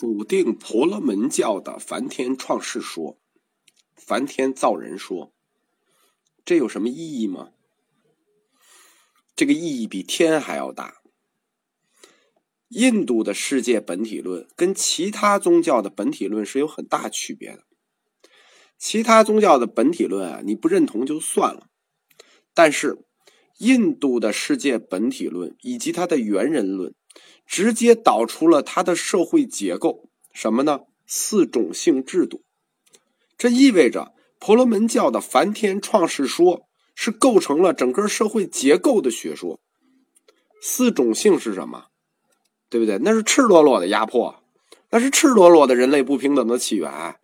[0.00, 3.20] 否定婆罗门教的梵天创世说、
[3.94, 5.34] 梵天造人说，
[6.42, 7.50] 这有什么意义吗？
[9.36, 11.02] 这个意义比天还要大。
[12.68, 17.64] 印度的世界本体论跟其他宗教的本体论是有很大区别的。
[18.78, 21.68] 其他宗教的本体论啊，你不认同就算了，
[22.54, 23.04] 但是
[23.58, 26.94] 印度的世界本体论以及它的猿人论。
[27.50, 30.82] 直接导出了他的社会结构，什么呢？
[31.04, 32.44] 四种性制度。
[33.36, 39.58] 这意味着婆罗门教的梵天创世说是构成了整个社会结构的学说。
[40.62, 41.86] 四种性是什么？
[42.68, 42.98] 对不对？
[42.98, 44.44] 那是赤裸裸的压迫，
[44.90, 47.18] 那是赤裸裸的人类不平等的起源。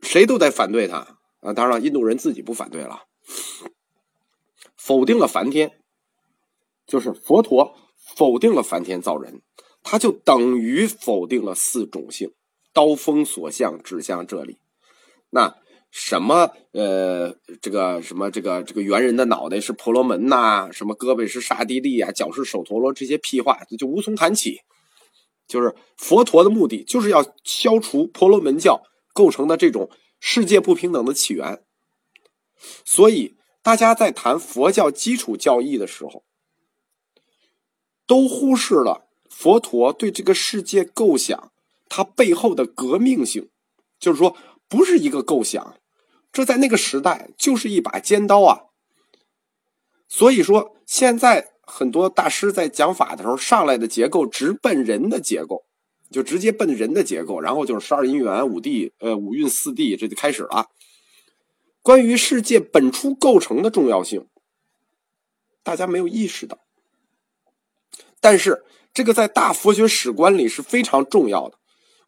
[0.00, 1.52] 谁都得反对他啊！
[1.52, 3.02] 当然了，印度人自己不反对了，
[4.74, 5.78] 否定了梵天，
[6.86, 7.76] 就是佛陀。
[8.16, 9.42] 否定了梵天造人，
[9.82, 12.32] 他就等于否定了四种性。
[12.72, 14.58] 刀锋所向指向这里，
[15.30, 15.56] 那
[15.90, 24.60] 什么呃，这个什么这个这个猿人的脑袋是婆罗门呐，什么胳膊是刹帝利啊，脚是首陀罗，这些屁话就无从谈起。
[25.48, 31.64] 就是佛陀的目的就是要消除婆罗门教构成的这种世界不平等的起源。
[32.84, 36.22] 所以大家在谈佛教基础教义的时候。
[38.10, 41.52] 都忽视了佛陀对这个世界构想，
[41.88, 43.48] 它背后的革命性，
[44.00, 45.76] 就是说，不是一个构想，
[46.32, 48.62] 这在那个时代就是一把尖刀啊。
[50.08, 55.62] 所以说，现在很多大师在讲法的时候，上来的结构直奔人的结构，
[56.10, 60.66] 就直接奔人的结构，然后就是十二因缘、五地、呃五蕴四谛，这就开始了。
[61.80, 64.26] 关于世界本初构成的重要性，
[65.62, 66.58] 大家没有意识到。
[68.20, 71.58] 但是，这个在大佛学史观里是非常重要的。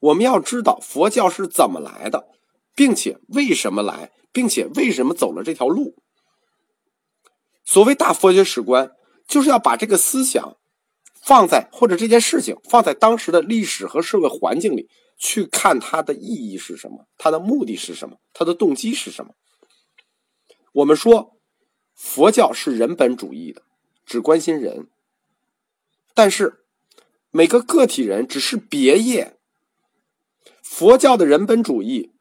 [0.01, 2.29] 我们要知道佛教是怎么来的，
[2.75, 5.97] 并且为什么来，并且为什么走了这条路。
[7.65, 8.91] 所谓大佛学史观，
[9.27, 10.57] 就是要把这个思想
[11.23, 19.35] 放在或者这件事情放在当时的历史和社会环境里去看它的意义是什么，它的目的是什么，它的动机是什么。
[20.73, 21.37] 我们说，
[21.95, 23.63] 佛教是人本主义的，
[24.05, 24.89] 只关心人。
[26.15, 26.65] 但是，
[27.31, 29.37] 每个个体人只是别业。
[30.63, 32.13] 佛教的人本主义，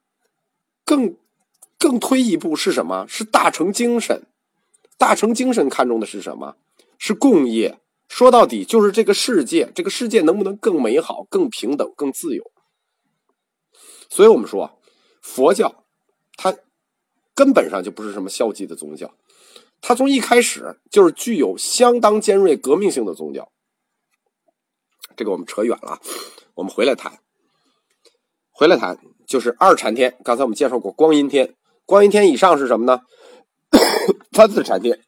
[0.83, 1.15] 更
[1.77, 3.05] 更推一步是什么？
[3.07, 4.27] 是大乘精神。
[4.97, 6.55] 大乘精神看重的是什么？
[6.97, 7.79] 是共业。
[8.07, 12.51] 说到底，就是这个世界，这个世界能不能更美好、更平等、更自由？
[14.09, 14.79] 所以我们说，
[15.21, 15.85] 佛教
[16.35, 16.55] 它
[17.33, 19.15] 根本上就不是什么消极的宗教，
[19.79, 23.50] 它从一开始就是具有相当尖锐革命性的宗教。
[25.15, 25.99] 这个我们扯远了，
[26.55, 27.19] 我们回来谈。
[28.51, 30.17] 回来谈就是二禅天。
[30.23, 31.55] 刚才我们介绍过光阴天，
[31.85, 33.01] 光阴天以上是什么呢？
[34.31, 34.99] 三四禅天。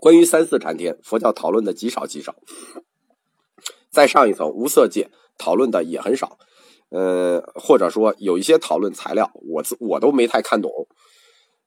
[0.00, 2.34] 关于三四禅天，佛教讨论的极少极少。
[3.90, 6.38] 再上一层无色界，讨论的也很少。
[6.90, 10.70] 呃，或者说有一些讨论材料，我我都没太看懂。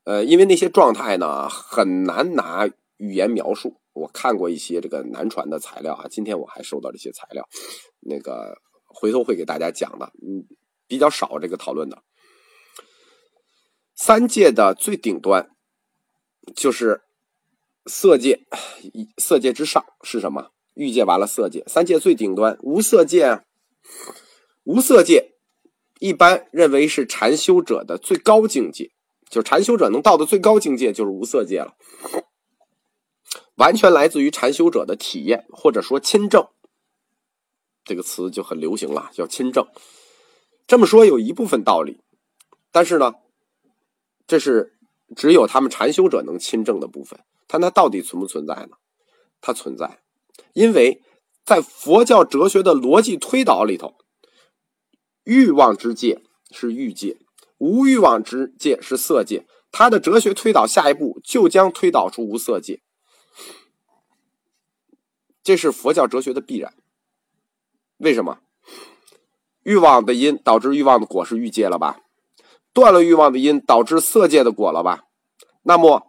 [0.05, 3.75] 呃，因为那些状态呢，很难拿语言描述。
[3.99, 7.45] 我看过一些这个南传的材料啊，今天我还收到这些材料，
[7.99, 10.47] 那个回头会给大家讲的，嗯，
[10.87, 12.01] 比较少这个讨论的。
[13.95, 15.49] 三界的最顶端
[16.55, 17.01] 就是
[17.85, 18.39] 色界，
[19.17, 20.51] 色界之上是什么？
[20.75, 23.41] 欲界完了，色界，三界最顶端无色界，
[24.63, 25.33] 无色界
[25.99, 28.91] 一般认为是禅修者的最高境界，
[29.29, 31.75] 就禅修者能到的最高境界就是无色界了。
[33.59, 36.47] 完全来自于禅修者的体验，或者说亲证，
[37.83, 39.67] 这个词就很流行了，叫亲证。
[40.65, 41.99] 这么说有一部分道理，
[42.71, 43.15] 但是呢，
[44.25, 44.77] 这是
[45.13, 47.19] 只有他们禅修者能亲证的部分。
[47.47, 48.77] 但它到底存不存在呢？
[49.41, 49.99] 它存在，
[50.53, 51.01] 因为
[51.43, 53.95] 在佛教哲学的逻辑推导里头，
[55.25, 56.21] 欲望之界
[56.51, 57.17] 是欲界，
[57.57, 59.45] 无欲望之界是色界。
[59.71, 62.81] 它的哲学推导下一步就将推导出无色界。
[65.49, 66.75] 这是佛教哲学的必然。
[67.97, 68.37] 为什么？
[69.63, 72.01] 欲望的因导致欲望的果是欲界了吧？
[72.71, 75.05] 断了欲望的因导致色界的果了吧？
[75.63, 76.05] 那么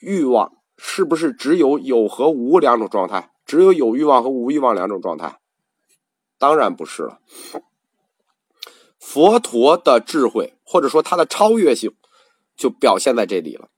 [0.00, 3.30] 欲望是不是只有有和无两种状态？
[3.46, 5.40] 只有有欲望和无欲望两种状态？
[6.36, 7.20] 当然不是了。
[8.98, 11.94] 佛陀的智慧或者说他的超越性
[12.54, 13.70] 就表现在这里了。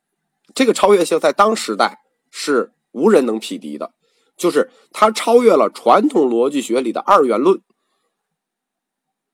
[0.52, 2.00] 这个超越性在当时代
[2.32, 3.92] 是无人能匹敌的。
[4.36, 7.60] 就是他超越了传统逻辑学里的二元论，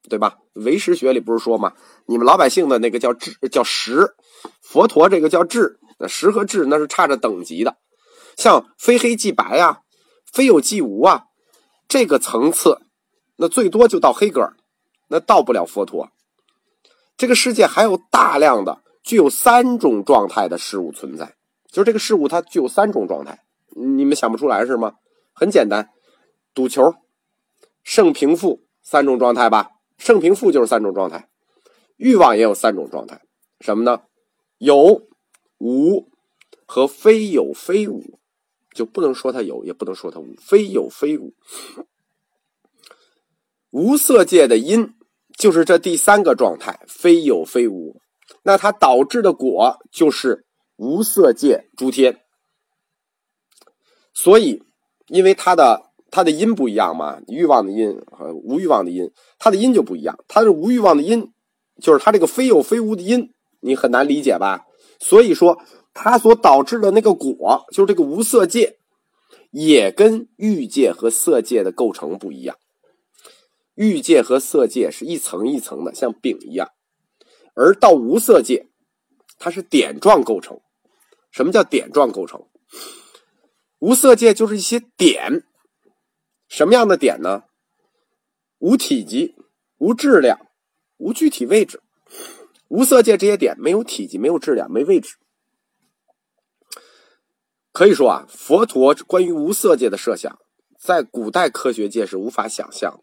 [0.08, 0.38] 对吧？
[0.54, 1.72] 唯识学里不是说吗？
[2.06, 4.14] 你们老百姓的那个叫智，叫识，
[4.60, 7.76] 佛陀这个叫智，那识和智那是差着等级的。
[8.36, 9.80] 像非黑即白啊，
[10.30, 11.24] 非有即无啊，
[11.88, 12.80] 这个层次，
[13.36, 14.56] 那最多就到黑格尔，
[15.08, 16.10] 那到不了佛陀。
[17.16, 21.36] 这个世界还有大量的具有三种状态的事物存在，
[21.70, 23.44] 就是这个事物它具有三种状态，
[23.76, 24.94] 你们想不出来是吗？
[25.32, 25.90] 很简单，
[26.54, 26.94] 赌球、
[27.82, 29.70] 胜平负三种状态吧。
[29.98, 31.28] 胜平负就是三种状态，
[31.96, 33.22] 欲望也有三种状态，
[33.60, 34.02] 什么呢？
[34.58, 35.06] 有、
[35.58, 36.08] 无
[36.66, 38.18] 和非有非无，
[38.74, 41.34] 就不能说它有，也不能说它无，非有非无。
[43.70, 44.94] 无色界的因
[45.38, 48.00] 就是这第三个状态，非有非无，
[48.42, 50.44] 那它导致的果就是
[50.76, 52.24] 无色界诸天。
[54.14, 54.62] 所以，
[55.08, 55.90] 因为它的。
[56.14, 57.22] 它的因不一样嘛？
[57.26, 60.22] 欲望的因和无欲望的因，它的因就不一样。
[60.28, 61.32] 它是无欲望的因，
[61.80, 64.66] 就是它这个非有非无的因，你很难理解吧？
[65.00, 65.58] 所以说，
[65.94, 68.76] 它所导致的那个果，就是这个无色界，
[69.52, 72.58] 也跟欲界和色界的构成不一样。
[73.74, 76.68] 欲界和色界是一层一层的，像饼一样，
[77.54, 78.66] 而到无色界，
[79.38, 80.60] 它是点状构成。
[81.30, 82.44] 什么叫点状构成？
[83.82, 85.42] 无色界就是一些点。
[86.46, 87.42] 什么样的点呢？
[88.58, 89.34] 无体积、
[89.78, 90.38] 无质量、
[90.98, 91.82] 无具体位置。
[92.68, 95.16] 无色界这些点没有体积、没有质量、没位置。
[97.72, 100.38] 可以说啊，佛陀关于无色界的设想，
[100.78, 103.00] 在古代科学界是无法想象的。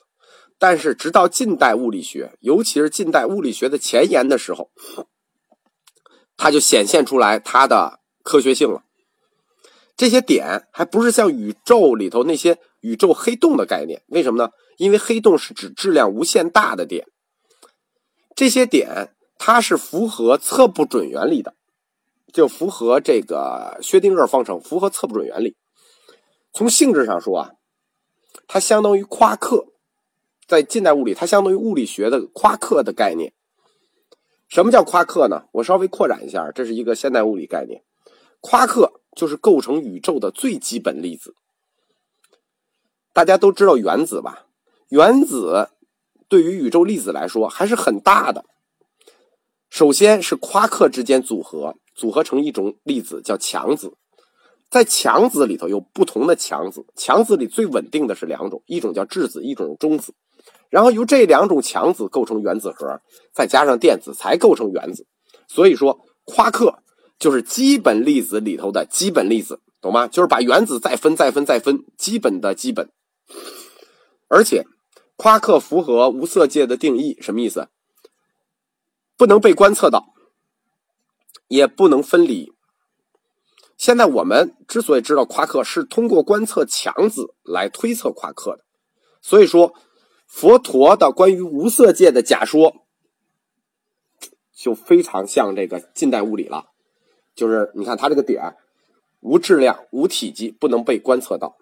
[0.57, 4.71] 但是，直到近代物理学，尤其是近代物理学的前沿的时候，
[6.37, 8.85] 它就显现出来它的科学性了。
[9.99, 14.49] 这些点还不是像宇宙里头那些宇宙黑洞的概念，为什么呢？
[14.77, 17.05] 因为黑洞是指质量无限大的点。
[18.33, 21.53] 这些点它是符合测不准原理的，
[22.31, 25.57] 就符合这个薛定谔方程，符合测不准原理。
[26.53, 27.51] 从性质上说啊，
[28.47, 29.65] 它相当于夸克，
[30.47, 33.33] 在近代物理，它相当于物理学的夸克的概念。
[34.47, 35.43] 什么叫夸克呢？
[35.51, 37.83] 我稍微扩展一下，这是一个现代物理概念，
[38.39, 38.98] 夸克。
[39.15, 41.35] 就是构成宇宙的最基本粒子。
[43.13, 44.45] 大家都知道原子吧？
[44.89, 45.69] 原子
[46.27, 48.45] 对于宇宙粒子来说还是很大的。
[49.69, 53.94] 首先是夸克之间组合，组合成一种粒子叫强子。
[54.69, 60.13] 在强子里头有不同的强子，强子里最稳定的是两种，一种叫质子，一种中子。
[60.69, 63.01] 然后由这两种强子构成原子核，
[63.33, 65.07] 再加上电子才构成原子。
[65.47, 66.83] 所以说，夸克。
[67.19, 70.07] 就是基本粒子里头的基本粒子，懂吗？
[70.07, 72.89] 就是把原子再分、再分、再分，基本的基本。
[74.30, 74.66] 而且，
[75.18, 77.68] 夸克符合无色界的定义，什么意思？
[79.18, 80.13] 不能被观测到，
[81.50, 82.54] 也不能分离。
[83.75, 88.63] 现在我们之所以知道夸克，是通过观测强子来推测夸克的。
[89.21, 89.74] 所以说，
[90.25, 92.86] 佛陀的关于无色界的假说，
[94.56, 96.68] 就非常像这个近代物理了。
[97.39, 98.57] 就是你看它这个点，
[99.21, 101.56] 无质量、无体积，不能被观测到。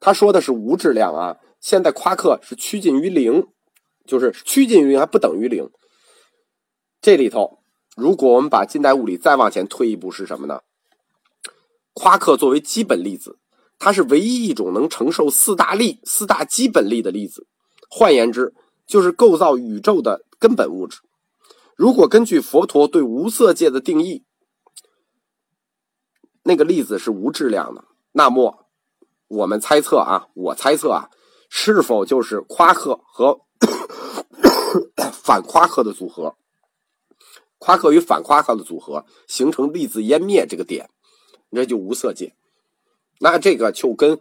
[0.00, 3.46] 他说的是无质量啊，现在夸克是趋近于零，
[4.04, 5.70] 就是趋近于零还不等于零。
[7.00, 7.60] 这里头，
[7.96, 10.62] 如果我们把近代物理再往前推一步，是什么呢？
[11.92, 13.38] 夸克作为基本粒子，
[13.78, 17.46] 它是唯一一种能承受四大力、四大基本力的粒子。
[17.88, 18.52] 换言之，
[18.88, 20.98] 就是构造宇宙的根本物质。
[21.76, 24.24] 如果根据佛陀对无色界的定义，
[26.48, 28.68] 那个粒子是无质量的，那么
[29.26, 31.10] 我们猜测啊，我猜测啊，
[31.48, 33.40] 是否就是夸克和
[35.10, 36.36] 反夸克的组合？
[37.58, 40.88] 夸克与反夸克的组合形成粒子湮灭这个点，
[41.50, 42.36] 这就无色界。
[43.18, 44.20] 那这个就跟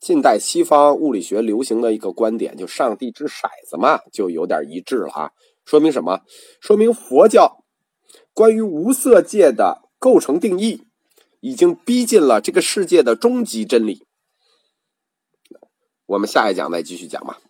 [0.00, 5.30] 近代西方物理学流行的一个观点，就上帝掷骰子嘛，就有点一致了啊。
[5.64, 6.22] 说明什么？
[6.60, 7.62] 说明佛教
[8.34, 10.88] 关于无色界的构成定义。
[11.42, 14.06] 已经逼近了这个世界的终极真理。
[16.06, 17.40] 我们下一讲再继续讲吧。